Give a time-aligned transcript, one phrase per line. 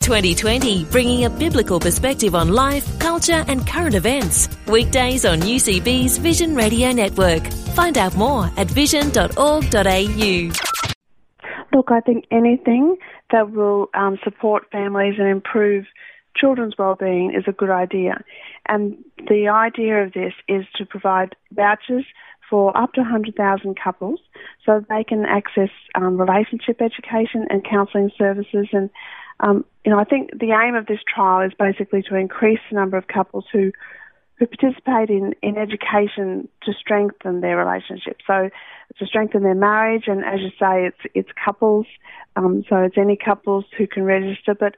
[0.00, 4.48] 2020, bringing a biblical perspective on life, culture, and current events.
[4.66, 7.46] Weekdays on UCB's Vision Radio Network.
[7.74, 10.50] Find out more at vision.org.au.
[11.72, 12.96] Look, I think anything
[13.30, 15.84] that will um, support families and improve
[16.34, 18.24] children's well-being is a good idea.
[18.66, 18.96] And
[19.28, 22.06] the idea of this is to provide vouchers
[22.48, 24.18] for up to 100,000 couples
[24.66, 28.90] so they can access um, relationship education and counselling services and
[29.40, 32.76] um, you know, I think the aim of this trial is basically to increase the
[32.76, 33.72] number of couples who
[34.38, 38.16] who participate in, in education to strengthen their relationship.
[38.26, 38.48] So
[38.98, 41.86] to strengthen their marriage, and as you say, it's it's couples.
[42.36, 44.54] Um, so it's any couples who can register.
[44.54, 44.74] But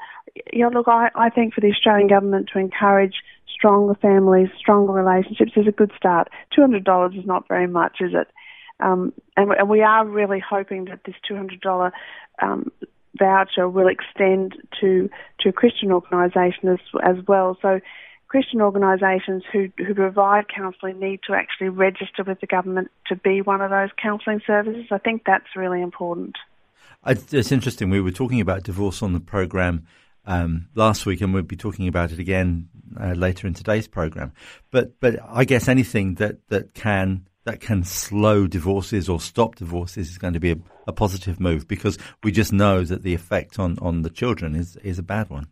[0.53, 3.15] you know, look, I, I think for the Australian government to encourage
[3.53, 6.29] stronger families, stronger relationships is a good start.
[6.55, 8.29] Two hundred dollars is not very much, is it?
[8.81, 11.93] Um, and, we are really hoping that this two hundred dollar
[12.41, 12.73] um,
[13.19, 15.09] voucher will extend to
[15.41, 17.57] to Christian organisations as as well.
[17.63, 17.81] So.
[18.29, 23.43] Christian organisations who, who provide counselling need to actually register with the government to be
[23.43, 24.87] one of those counselling services.
[24.91, 26.37] I think that's really important.
[27.07, 27.91] It's interesting.
[27.91, 29.87] We were talking about divorce on the program
[30.25, 32.69] um, last week, and we'll be talking about it again
[32.99, 34.33] uh, later in today's program.
[34.71, 40.11] But but I guess anything that, that can that can slow divorces or stop divorces
[40.11, 43.59] is going to be a, a, positive move because we just know that the effect
[43.59, 45.49] on, on the children is, is a bad one.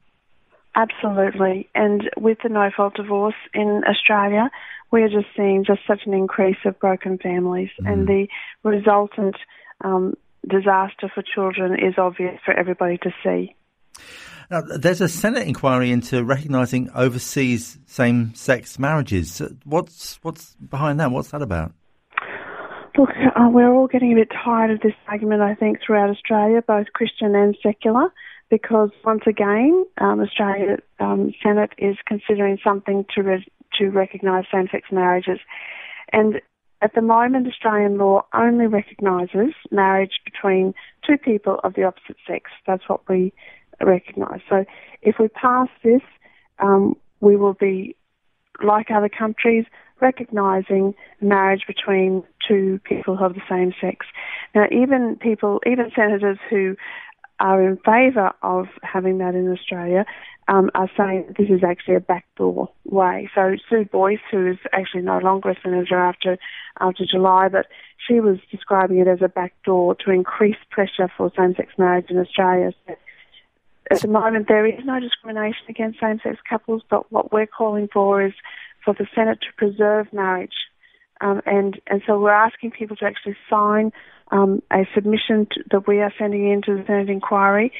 [0.76, 1.68] Absolutely.
[1.74, 4.50] And with the no fault divorce in Australia,
[4.92, 7.92] we're just seeing just such an increase of broken families mm.
[7.92, 8.28] and the
[8.62, 9.36] resultant
[9.82, 10.14] um,
[10.48, 13.54] disaster for children is obvious for everybody to see.
[14.50, 19.40] Now, there's a Senate inquiry into recognising overseas same-sex marriages.
[19.64, 21.12] What's what's behind that?
[21.12, 21.72] What's that about?
[23.00, 26.60] Look, uh, we're all getting a bit tired of this argument, I think, throughout Australia,
[26.60, 28.12] both Christian and secular,
[28.50, 33.46] because once again, um, Australia um, Senate is considering something to re-
[33.78, 35.38] to recognise same-sex marriages,
[36.12, 36.42] and
[36.82, 40.74] at the moment, Australian law only recognises marriage between
[41.06, 42.50] two people of the opposite sex.
[42.66, 43.32] That's what we
[43.80, 44.40] recognise.
[44.46, 44.66] So,
[45.00, 46.02] if we pass this,
[46.58, 47.96] um, we will be
[48.62, 49.64] like other countries
[50.02, 54.06] recognising marriage between two people of the same sex.
[54.54, 56.76] Now, even people, even senators who
[57.38, 60.04] are in favour of having that in Australia
[60.48, 63.30] um, are saying this is actually a backdoor way.
[63.34, 66.36] So Sue Boyce, who is actually no longer a senator after
[66.80, 67.66] after July, but
[68.06, 72.72] she was describing it as a backdoor to increase pressure for same-sex marriage in Australia.
[72.86, 72.96] So
[73.90, 78.22] at the moment, there is no discrimination against same-sex couples, but what we're calling for
[78.24, 78.32] is
[78.84, 80.54] for the Senate to preserve marriage.
[81.20, 83.92] Um, and, and so we're asking people to actually sign
[84.32, 87.72] um, a submission to, that we are sending in to the Senate inquiry.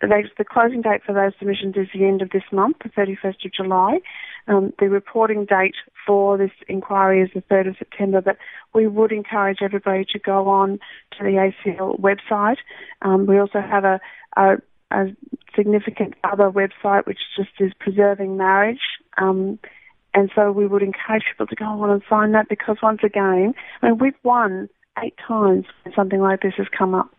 [0.00, 0.08] The,
[0.38, 3.52] the closing date for those submissions is the end of this month, the 31st of
[3.52, 3.98] July.
[4.48, 5.74] Um, the reporting date
[6.06, 8.36] for this inquiry is the 3rd of September, but
[8.74, 10.78] we would encourage everybody to go on
[11.18, 12.58] to the ACL website.
[13.02, 14.00] Um, we also have a,
[14.36, 14.56] a,
[14.92, 15.06] a,
[15.56, 18.78] significant other website which just is preserving marriage.
[20.16, 23.52] And so we would encourage people to go on and sign that because once again,
[23.82, 24.70] I mean, we've won
[25.04, 27.14] eight times when something like this has come up.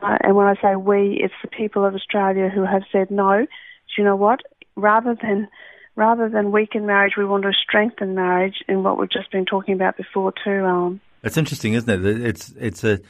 [0.00, 3.40] Uh, and when I say we, it's the people of Australia who have said no.
[3.42, 4.40] Do you know what?
[4.74, 5.48] Rather than
[5.96, 9.74] rather than weaken marriage, we want to strengthen marriage in what we've just been talking
[9.74, 10.64] about before too.
[10.64, 12.22] Um, it's interesting, isn't it?
[12.22, 13.00] It's it's a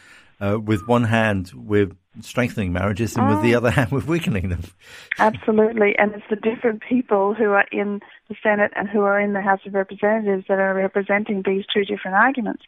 [0.41, 1.91] uh, with one hand we're
[2.21, 3.57] strengthening marriages, and with the mm.
[3.57, 4.63] other hand we're weakening them.
[5.19, 9.33] Absolutely, and it's the different people who are in the Senate and who are in
[9.33, 12.63] the House of Representatives that are representing these two different arguments.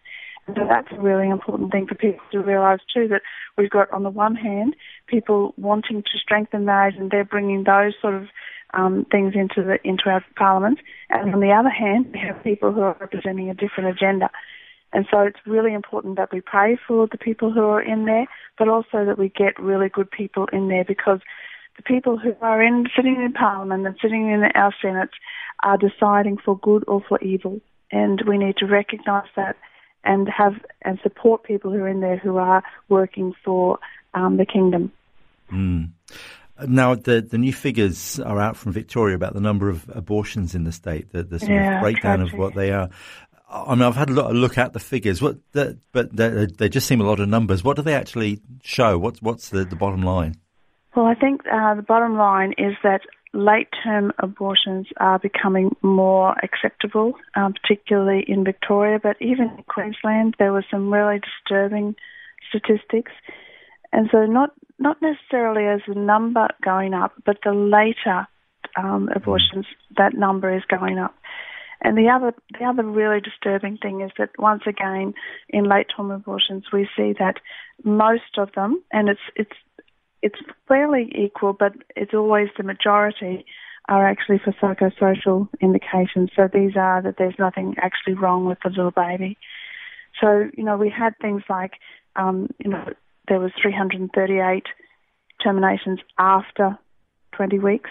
[0.46, 3.22] And so that's a really important thing for people to realise too that
[3.56, 4.74] we've got on the one hand
[5.06, 8.26] people wanting to strengthen marriage and they're bringing those sort of
[8.74, 10.78] um, things into the into our parliament,
[11.10, 14.30] and on the other hand we have people who are representing a different agenda.
[14.92, 18.26] And so it's really important that we pray for the people who are in there,
[18.58, 21.20] but also that we get really good people in there because
[21.76, 25.14] the people who are in sitting in Parliament and sitting in our Senates
[25.62, 27.60] are deciding for good or for evil.
[27.90, 29.56] And we need to recognise that
[30.04, 33.78] and have and support people who are in there who are working for
[34.14, 34.92] um, the kingdom.
[35.50, 35.90] Mm.
[36.66, 40.64] Now, the, the new figures are out from Victoria about the number of abortions in
[40.64, 42.34] the state, the, the sort Yeah, of breakdown tragic.
[42.34, 42.90] of what they are.
[43.52, 46.86] I mean, I've had a look, at the figures, what the, but they, they just
[46.86, 47.62] seem a lot of numbers.
[47.62, 48.98] What do they actually show?
[48.98, 50.36] What's what's the, the bottom line?
[50.96, 53.02] Well, I think uh, the bottom line is that
[53.34, 60.34] late term abortions are becoming more acceptable, um, particularly in Victoria, but even in Queensland,
[60.38, 61.94] there were some really disturbing
[62.48, 63.12] statistics.
[63.92, 68.26] And so, not, not necessarily as a number going up, but the later
[68.76, 69.66] um, abortions,
[69.96, 71.14] that number is going up.
[71.82, 75.14] And the other, the other really disturbing thing is that once again,
[75.48, 77.36] in late term abortions, we see that
[77.84, 79.56] most of them, and it's it's
[80.22, 80.38] it's
[80.68, 83.44] fairly equal, but it's always the majority
[83.88, 86.30] are actually for psychosocial indications.
[86.36, 89.36] So these are that there's nothing actually wrong with the little baby.
[90.20, 91.72] So you know we had things like
[92.14, 92.92] um, you know
[93.26, 94.64] there was 338
[95.42, 96.78] terminations after
[97.32, 97.90] 20 weeks.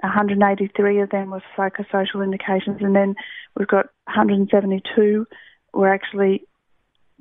[0.00, 3.14] 183 of them were psychosocial indications, and then
[3.56, 5.26] we've got 172
[5.72, 6.44] were actually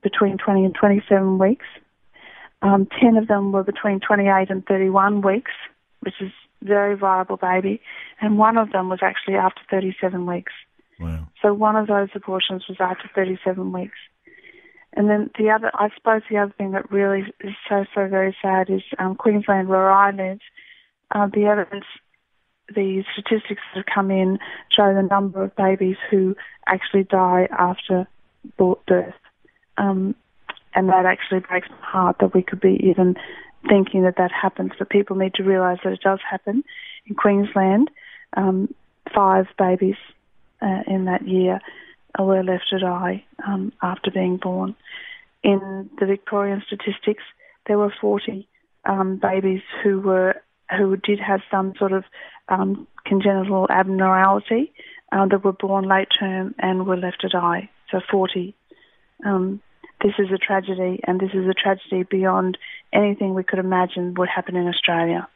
[0.02, 1.66] between 20 and 27 weeks.
[2.62, 5.52] Um, 10 of them were between 28 and 31 weeks,
[6.02, 6.32] which is
[6.62, 7.82] very viable baby,
[8.22, 10.54] and one of them was actually after 37 weeks.
[11.00, 11.28] Wow.
[11.42, 13.98] So one of those abortions was after 37 weeks.
[14.96, 18.36] And then the other, I suppose the other thing that really is so, so very
[18.42, 20.40] sad is um, Queensland, where I live,
[21.12, 21.86] uh, the evidence,
[22.74, 24.40] the statistics that have come in
[24.70, 26.36] show the number of babies who
[26.68, 28.08] actually die after
[28.58, 29.14] birth.
[29.78, 30.16] Um,
[30.76, 33.16] and that actually breaks my heart that we could be even
[33.68, 34.72] thinking that that happens.
[34.78, 36.64] But people need to realise that it does happen.
[37.06, 37.90] In Queensland,
[38.36, 38.74] um,
[39.14, 39.96] five babies
[40.62, 41.60] uh, in that year
[42.20, 44.76] were left to die um, after being born.
[45.44, 47.24] In the Victorian statistics,
[47.68, 48.48] there were 40
[48.86, 50.42] um, babies who were
[50.78, 52.04] who did have some sort of
[52.54, 54.72] um, congenital abnormality
[55.12, 57.70] uh, that were born late term and were left to die.
[57.92, 58.56] So 40.
[59.26, 59.62] Um,
[60.02, 62.58] this is a tragedy, and this is a tragedy beyond
[62.92, 65.28] anything we could imagine would happen in Australia.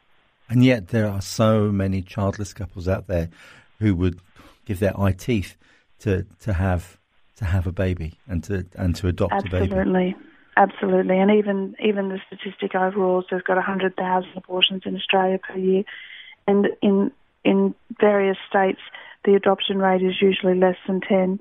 [0.50, 3.30] And yet, there are so many childless couples out there
[3.78, 4.20] who would
[4.66, 5.56] give their eye teeth
[6.00, 6.98] to, to have
[7.36, 9.72] to have a baby and to and to adopt a baby.
[9.72, 10.16] Absolutely,
[10.56, 15.56] absolutely, and even even the statistic overall, so we've got 100,000 abortions in Australia per
[15.56, 15.84] year,
[16.48, 17.12] and in
[17.44, 18.80] in various states,
[19.24, 21.38] the adoption rate is usually less than 10.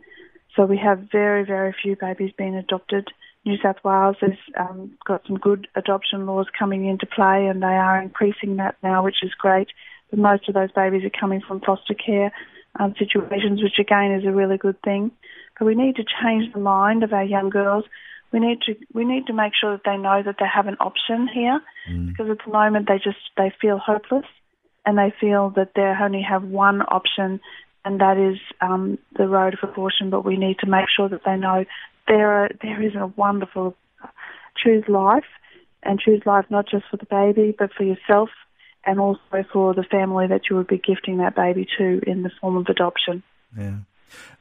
[0.56, 3.07] So we have very very few babies being adopted.
[3.45, 7.77] New South Wales has um, got some good adoption laws coming into play, and they
[7.88, 9.69] are increasing that now, which is great.
[10.09, 12.33] But most of those babies are coming from foster care
[12.77, 15.12] um, situations, which again is a really good thing.
[15.57, 17.86] But we need to change the mind of our young girls.
[18.33, 20.77] We need to we need to make sure that they know that they have an
[20.81, 21.62] option here,
[22.09, 24.25] because at the moment they just they feel hopeless,
[24.88, 27.42] and they feel that they only have one option,
[27.84, 30.10] and that is um, the road of abortion.
[30.10, 31.66] But we need to make sure that they know
[32.07, 33.75] there are, there is a wonderful
[34.56, 35.25] choose life,
[35.84, 38.30] and choose life not just for the baby, but for yourself,
[38.86, 42.31] and also for the family that you would be gifting that baby to in the
[42.40, 43.22] form of adoption.
[43.57, 43.80] Yeah.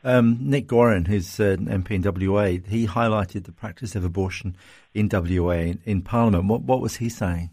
[0.04, 4.56] Um, Nick Goiran, who's uh, an MP in WA, he highlighted the practice of abortion
[4.94, 6.44] in WA in, in Parliament.
[6.44, 7.50] What, what was he saying?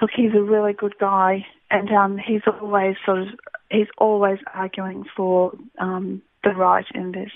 [0.00, 3.28] Look, he's a really good guy, and um, he's always sort of
[3.70, 7.32] he's always arguing for um, the right in this.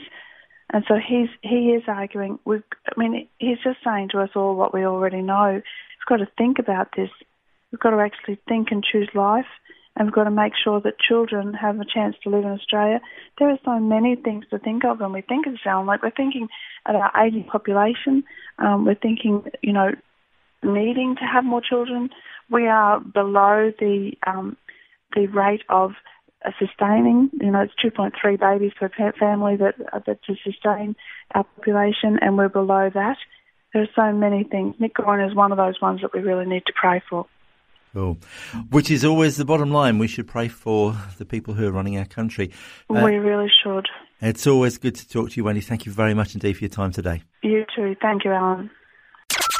[0.72, 2.38] And so he's he is arguing.
[2.44, 5.52] We, I mean, he's just saying to us all what we already know.
[5.54, 7.10] We've got to think about this.
[7.70, 9.46] We've got to actually think and choose life,
[9.96, 13.00] and we've got to make sure that children have a chance to live in Australia.
[13.38, 15.86] There are so many things to think of when we think of Australia.
[15.86, 16.48] Like we're thinking
[16.86, 18.24] of our aging population.
[18.58, 19.90] Um, we're thinking, you know,
[20.62, 22.10] needing to have more children.
[22.52, 24.56] We are below the um,
[25.14, 25.92] the rate of
[26.44, 27.30] uh, sustaining.
[27.40, 30.94] You know, it's 2.3 babies per family that uh, that to sustain
[31.34, 33.16] our population, and we're below that.
[33.72, 34.74] There are so many things.
[34.78, 37.26] Nick is one of those ones that we really need to pray for.
[37.94, 38.18] Cool.
[38.70, 39.98] Which is always the bottom line.
[39.98, 42.52] We should pray for the people who are running our country.
[42.88, 43.86] Uh, we really should.
[44.20, 45.60] it's always good to talk to you, Wendy.
[45.60, 47.22] Thank you very much indeed for your time today.
[47.42, 47.96] You too.
[48.00, 48.70] Thank you, Alan.